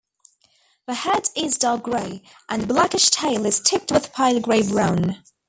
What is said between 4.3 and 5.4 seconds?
grey-brown.